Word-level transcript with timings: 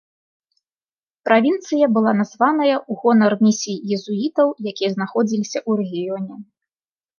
Правінцыя 1.29 1.85
была 1.97 2.13
названая 2.21 2.73
ў 2.77 2.91
гонар 3.03 3.37
місій 3.45 3.77
езуітаў, 3.99 4.47
якія 4.75 4.89
знаходзіліся 4.97 5.57
ў 5.69 5.85
рэгіёне. 5.85 6.33